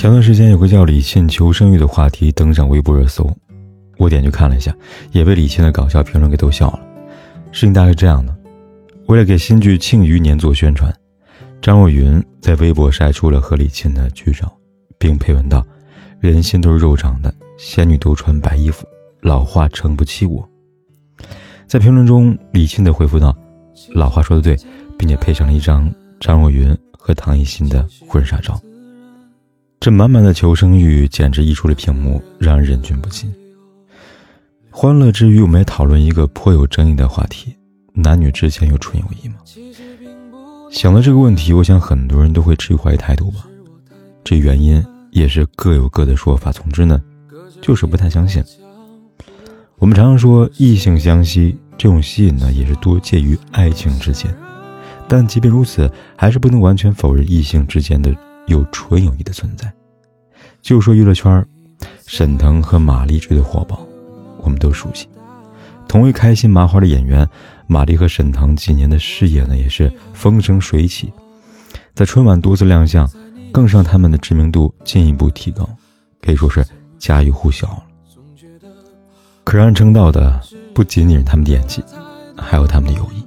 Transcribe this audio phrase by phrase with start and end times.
[0.00, 3.30] 前段时间有个叫李沁求生欲的话题登上微博热搜，
[3.98, 4.74] 我点去看了一下，
[5.12, 6.80] 也被李沁的搞笑评论给逗笑了。
[7.52, 8.34] 事情大概是这样的：
[9.08, 10.90] 为了给新剧《庆余年》做宣传，
[11.60, 14.50] 张若昀在微博晒出了和李沁的剧照，
[14.98, 15.62] 并配文道
[16.18, 18.86] ：“人心都是肉长的，仙女都穿白衣服，
[19.20, 20.48] 老话撑不起我。”
[21.68, 23.36] 在评论中，李沁的回复道
[23.92, 24.56] ：“老话说的对，
[24.96, 28.58] 并且配上了一张张若昀和唐艺昕的婚纱照。
[29.80, 33.32] 这满满的求生欲简直溢出了屏幕，让人忍俊不禁。
[34.68, 37.56] 欢乐之余，我们也讨论一个颇有争议的话题：
[37.94, 39.36] 男女之间有纯友谊吗？
[40.70, 43.46] 想到这个问题，我想很多人都会持怀疑态度吧。
[44.22, 46.52] 这原因也是各有各的说法。
[46.52, 47.02] 总之呢，
[47.62, 48.44] 就是不太相信。
[49.78, 54.30] 我们常常说异性相吸，这种吸引呢，也是多介于爱情之间。
[55.08, 58.14] 但即便如此，还是不能完全否认异性之间的。
[58.50, 59.72] 有纯友谊的存在，
[60.60, 61.46] 就说娱乐圈，
[62.04, 63.80] 沈腾和马丽追的火爆，
[64.38, 65.08] 我们都熟悉。
[65.86, 67.28] 同为开心麻花的演员，
[67.68, 71.12] 马丽和沈腾几年的事业呢，也是风生水起，
[71.94, 73.08] 在春晚多次亮相，
[73.52, 75.68] 更让他们的知名度进一步提高，
[76.20, 76.66] 可以说是
[76.98, 77.84] 家喻户晓了。
[79.44, 80.40] 可让人称道的
[80.74, 81.84] 不仅仅是他们的演技，
[82.36, 83.24] 还有他们的友谊。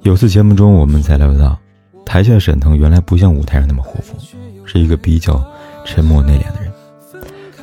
[0.00, 1.58] 有次节目中，我们才聊到。
[2.04, 4.18] 台下的沈腾原来不像舞台上那么活泼，
[4.64, 5.44] 是一个比较
[5.84, 6.72] 沉默内敛的人。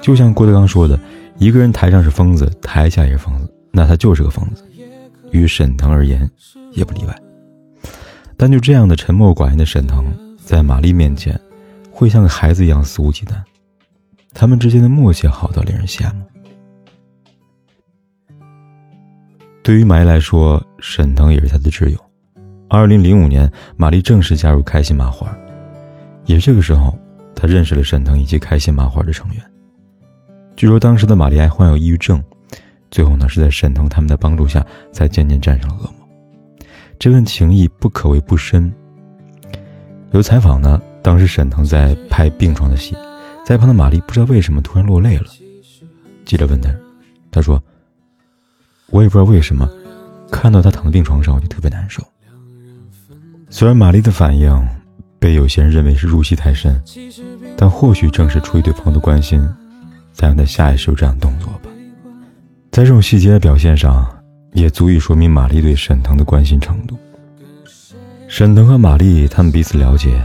[0.02, 1.00] 就像郭德纲说的
[1.38, 4.63] ：“一个人台上是疯子，台下也是疯子，那他就是个疯子。”
[5.31, 6.30] 与沈腾而言，
[6.74, 7.16] 也不例外。
[8.35, 10.13] 但就这样的沉默寡言的沈腾，
[10.44, 11.40] 在马丽面前，
[11.90, 13.35] 会像个孩子一样肆无忌惮。
[14.34, 16.25] 他们之间的默契好到令人羡慕。
[19.63, 22.11] 对于马丽来说，沈腾也是她的挚友。
[22.74, 25.28] 二零零五年，玛丽正式加入开心麻花，
[26.24, 26.98] 也是这个时候，
[27.36, 29.44] 她认识了沈腾以及开心麻花的成员。
[30.56, 32.24] 据说当时的玛丽还患有抑郁症，
[32.90, 36.08] 最后呢是在沈腾他们的帮助下，才渐渐战胜了恶魔。
[36.98, 38.74] 这份情谊不可谓不深。
[40.12, 42.96] 有采访呢，当时沈腾在拍病床的戏，
[43.46, 45.26] 在旁的玛丽不知道为什么突然落泪了。
[46.24, 46.74] 记者问他，
[47.31, 47.62] 他说
[48.92, 49.70] ：“我也不知道为什么，
[50.31, 52.02] 看到他躺在病床上，我就特别难受。”
[53.53, 54.50] 虽然玛丽的反应
[55.19, 56.81] 被有些人认为是入戏太深，
[57.57, 59.45] 但或许正是出于对朋友的关心，
[60.13, 61.69] 才让他下意识有这样的动作吧。
[62.72, 64.07] 在这种细节的表现上，
[64.53, 66.97] 也足以说明玛丽对沈腾的关心程度。
[68.29, 70.23] 沈腾和玛丽他们彼此了解，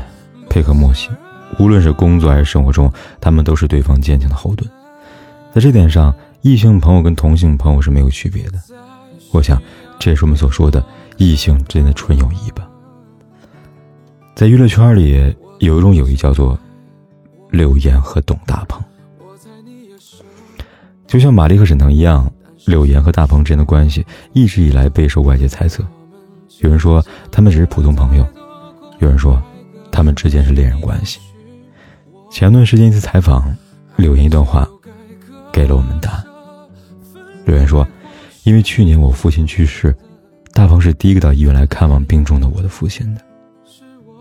[0.48, 1.10] 配合默契，
[1.58, 4.70] 无论是工作还是生活中，他们都是对方坚强的后盾。
[5.53, 8.58] 在这点上，异性朋友跟同性朋友是没有区别的。
[9.32, 9.60] 我想，
[9.98, 10.82] 这也是我们所说的
[11.16, 12.66] 异性之间的纯友谊吧。
[14.37, 16.59] 在娱乐圈里，有一种友谊叫做
[17.51, 18.85] 柳岩和董大鹏。
[21.07, 22.31] 就像马丽和沈腾一样，
[22.67, 24.05] 柳岩和大鹏之间的关系
[24.35, 25.83] 一直以来备受外界猜测。
[26.59, 27.03] 有人说
[27.33, 28.27] 他们只是普通朋友，
[28.99, 29.43] 有人说
[29.91, 31.19] 他们之间是恋人关系。
[32.31, 33.57] 前段时间一次采访，
[33.97, 34.69] 柳岩一段话
[35.51, 36.25] 给了我们答案。
[37.47, 37.89] 柳岩说
[38.45, 39.97] ：“因为去年我父亲去世，
[40.53, 43.23] 大鹏是第一个到医院来看望病重的我的父亲的。”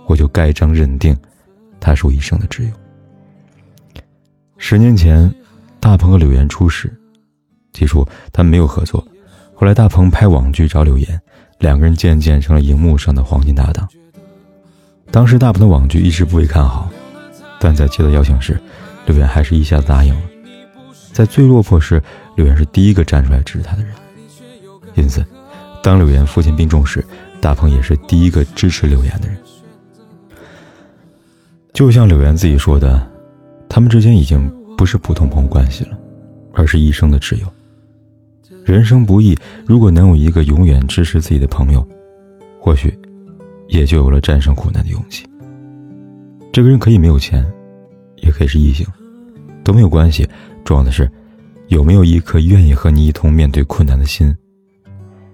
[0.08, 1.16] 我就盖章认定，
[1.80, 2.72] 他是我一生的挚友。
[4.58, 5.34] 十年前，
[5.80, 6.92] 大鹏和柳岩初识，
[7.74, 9.06] 起初他们没有合作，
[9.54, 11.22] 后来大鹏拍网剧找柳岩，
[11.60, 13.88] 两个人渐渐成了荧幕上的黄金搭档。
[15.12, 16.90] 当时大鹏的网剧一直不被看好，
[17.60, 18.60] 但在接到邀请时，
[19.06, 20.22] 柳岩还是一下子答应了。
[21.14, 22.02] 在最落魄时，
[22.36, 23.94] 柳岩是第一个站出来支持他的人。
[24.96, 25.26] 因此，
[25.84, 27.06] 当柳岩父亲病重时，
[27.40, 29.38] 大鹏也是第一个支持柳岩的人。
[31.76, 33.06] 就像柳岩自己说的，
[33.68, 36.00] 他们之间已经不是普通朋友关系了，
[36.54, 37.48] 而是一生的挚友。
[38.64, 41.86] 人生不易，如果能有一个永远支持自己的朋友，
[42.62, 42.98] 或许
[43.68, 45.28] 也就有了战胜苦难的勇气。
[46.54, 47.46] 这个人可以没有钱，
[48.24, 48.88] 也可以是异性，
[49.62, 50.26] 都没有关系。
[50.64, 51.12] 重要的是，
[51.68, 54.34] 有没有一颗愿意和你一同面对困难的心。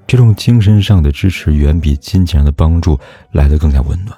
[0.07, 2.99] 这种精神上的支持远比金钱上的帮助
[3.31, 4.17] 来得更加温暖。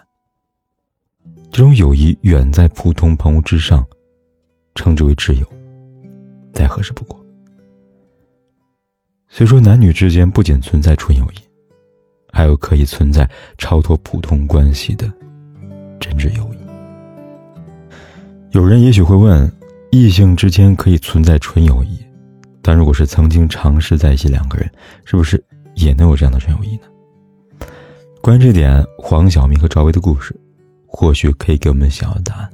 [1.54, 3.86] 这种友谊远在普通朋友之上，
[4.74, 5.46] 称之为挚友，
[6.52, 7.24] 再合适不过。
[9.30, 11.38] 虽说男女之间不仅存在纯友谊，
[12.32, 13.30] 还有可以存在
[13.60, 15.06] 超脱普通关系的
[16.00, 16.58] 真挚友谊。
[18.50, 19.48] 有人也许会问：
[19.92, 22.04] 异性之间可以存在纯友谊，
[22.64, 24.68] 但如果是曾经尝试在一起两个人，
[25.06, 25.40] 是不是
[25.76, 27.68] 也能有这样的纯友谊呢？
[28.24, 30.36] 关于这点，黄晓明和赵薇的故事，
[30.94, 32.50] 或许可以给我们想要的答案。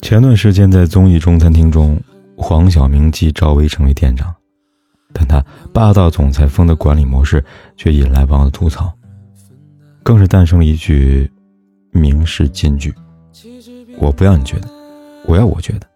[0.00, 2.00] 前段时间在综艺中餐厅中，
[2.36, 4.32] 黄晓明继赵薇成为店长，
[5.12, 7.44] 但他霸道总裁风的管理模式
[7.76, 8.92] 却引来网友吐槽，
[10.04, 11.28] 更是诞生了一句。
[11.92, 12.94] 名士金句，
[13.98, 14.68] 我不要你觉得，
[15.26, 15.86] 我要我觉得。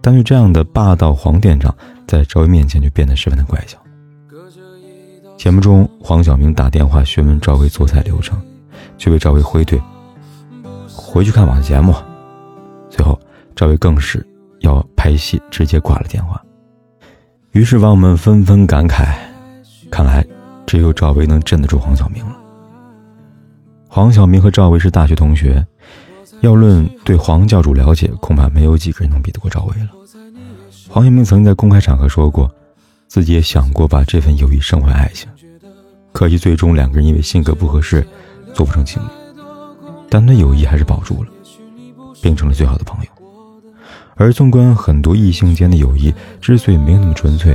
[0.00, 1.76] 但是这样的霸道黄店长，
[2.06, 3.76] 在赵薇面前就变得十分的乖巧。
[5.42, 8.40] 节目中，黄晓明打电话询问赵薇做菜流程，
[8.96, 9.76] 却被赵薇回怼
[10.86, 11.92] ：“回去看网节目。”
[12.88, 13.18] 最后，
[13.56, 14.24] 赵薇更是
[14.60, 16.40] 要拍戏，直接挂了电话。
[17.50, 19.16] 于是网友们纷纷感慨：
[19.90, 20.24] 看来
[20.64, 22.36] 只有赵薇能镇得住黄晓明了。
[23.88, 25.66] 黄晓明和赵薇是大学同学，
[26.42, 29.88] 要论对黄教主了解，恐怕没有几个人能比得过赵薇了。
[30.88, 32.48] 黄晓明曾经在公开场合说过，
[33.12, 35.28] 自己也想过把这份友谊升为爱情，
[36.12, 38.02] 可惜最终两个人因为性格不合适，
[38.54, 39.06] 做不成情侣。
[40.08, 41.28] 但那友谊还是保住了，
[42.22, 43.10] 变成了最好的朋友。
[44.14, 46.10] 而纵观很多异性间的友谊，
[46.40, 47.54] 之所以没有那么纯粹，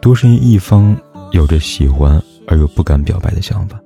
[0.00, 0.96] 多是因一方
[1.32, 3.76] 有着喜欢而又不敢表白的想法。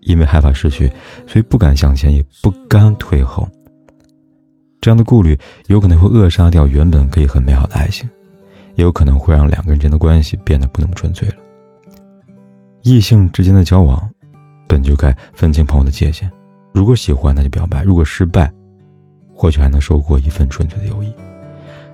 [0.00, 0.90] 因为害怕失去，
[1.26, 3.46] 所以不敢向前，也不甘退后。
[4.80, 8.08] 这样的顾虑有可能会扼杀掉原本可以很美好的爱情，
[8.76, 11.34] 也有可能会让两个人之间的关系变得不那么纯粹了。
[12.82, 14.08] 异性之间的交往，
[14.68, 16.30] 本就该分清朋友的界限。
[16.72, 18.52] 如果喜欢，那就表白；如果失败，
[19.34, 21.12] 或许还能收获一份纯粹的友谊。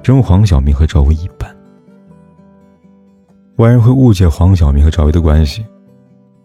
[0.02, 1.56] 正如黄晓明和赵薇一般，
[3.56, 5.64] 外人会误解黄晓明和赵薇的关系。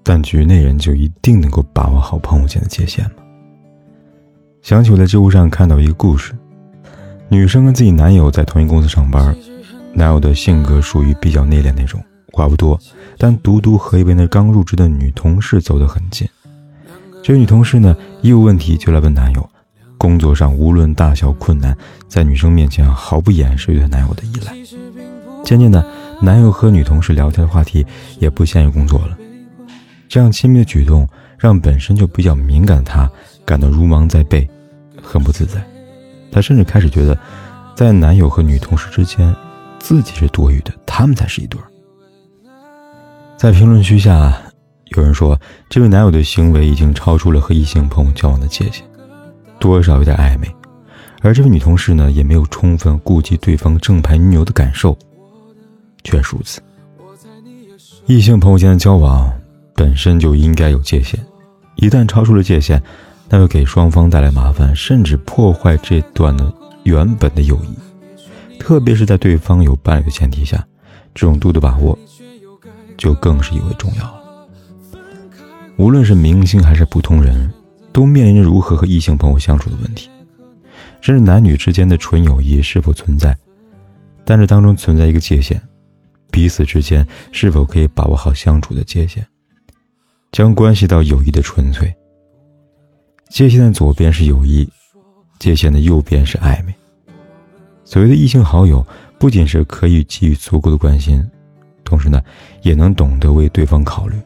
[0.04, 3.16] 但局内人就一定能够把握好朋友间的界限吗？
[4.62, 6.34] 想起我在知乎上看到一个故事，
[7.28, 9.36] 女生跟自己男友在同一公司上班，
[9.98, 12.00] 男友的性格属于比较内敛那种，
[12.32, 12.80] 话不多，
[13.18, 16.30] 但独独和一位那刚入职的女同事走得很近。
[17.24, 19.50] 这位女同事呢，一有问题就来问男友，
[19.98, 21.76] 工作上无论大小困难，
[22.08, 24.54] 在女生面前毫不掩饰对男友的依赖。
[25.44, 25.84] 渐渐的，
[26.22, 27.84] 男友和女同事聊天的话题
[28.20, 29.18] 也不限于工作了。
[30.08, 31.10] 这样亲密的举动，
[31.40, 33.10] 让本身就比较敏感的她
[33.44, 34.48] 感到如芒在背，
[35.02, 35.60] 很不自在。
[36.32, 37.18] 她甚至开始觉得，
[37.76, 39.36] 在男友和女同事之间，
[39.80, 41.68] 自己是多余的，他们才是一对儿。
[43.38, 44.36] 在评论区下，
[44.96, 45.40] 有人说，
[45.70, 48.84] 这位男友的行为已经超出了和异性朋友交往的界限，
[49.60, 50.54] 多少有点暧昧。
[51.22, 54.98] 而这位女同事呢，也没有充分顾及对方正牌女友的感受，
[56.04, 56.62] 确实如此。
[58.06, 59.32] 异性朋友间的交往。
[59.76, 61.20] 本身就应该有界限，
[61.76, 62.82] 一旦超出了界限，
[63.30, 66.52] 那会给双方带来麻烦，甚至破坏这段的
[66.82, 67.78] 原本的友谊。
[68.60, 70.66] 特别是在对方有伴侣的前提下，
[71.14, 71.98] 这种度的把握
[72.98, 74.48] 就更是尤为重要了。
[75.78, 77.52] 无论是明星还是普通人，
[77.92, 80.10] 都面临着如何和异性朋友相处的问题，
[81.02, 83.38] 甚至男女之间的纯友谊是否存在，
[84.26, 85.62] 但是当中存在一个界限，
[86.32, 89.26] 彼此之间是否可以把握好相处的界限。
[90.32, 91.96] 将关系到友谊的纯粹。
[93.30, 94.68] 界限的左边是友谊，
[95.40, 96.74] 界限的右边是暧昧。
[97.88, 98.86] 所谓的异性好友，
[99.18, 101.26] 不仅是可以给予足够的关心，
[101.86, 102.22] 同时呢，
[102.62, 104.22] 也能懂得为对方考虑。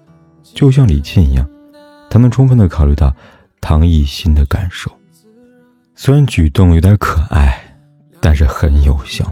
[0.56, 1.48] 就像李沁一样，
[2.10, 3.16] 他能充分的考虑到
[3.62, 4.92] 唐艺昕的感受。
[5.94, 7.56] 虽然举动有点可爱，
[8.20, 9.32] 但是很有效。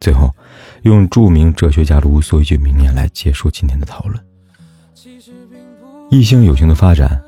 [0.00, 0.34] 最后，
[0.82, 4.20] 用著名哲学家卢梭一句名言来结束今天的讨论。
[6.10, 7.22] 异性友情的发展，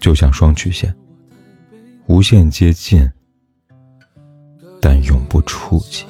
[0.00, 0.96] 就像双曲线，
[2.06, 3.06] 无限接近，
[4.80, 6.06] 但永不触及。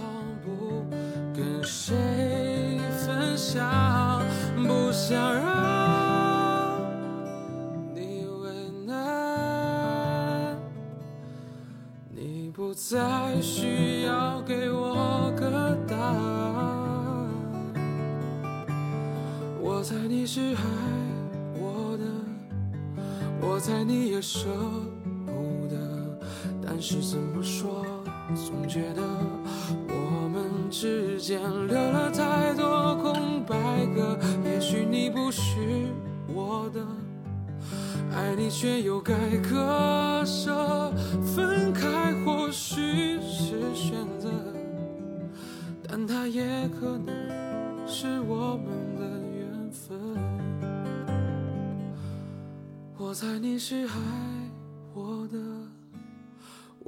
[4.67, 6.81] 不想让
[7.95, 10.57] 你为难。
[12.11, 17.29] 你不再需要给我个答案，
[19.63, 20.63] 我猜你是爱
[21.55, 22.05] 我的。
[23.41, 24.49] 我猜你也舍
[25.25, 25.77] 不得，
[26.67, 27.87] 但是怎么说，
[28.35, 29.03] 总觉得
[29.89, 30.59] 我们。
[30.71, 33.57] 之间留了太多空白
[33.97, 35.89] 格，也许你不是
[36.27, 36.87] 我的，
[38.15, 40.93] 爱你却又该割舍，
[41.23, 44.29] 分开或许是选择，
[45.89, 47.17] 但它也可能
[47.87, 48.67] 是我们
[49.01, 49.07] 的
[49.39, 49.99] 缘分。
[52.99, 53.91] 我猜你是爱
[54.93, 55.39] 我的，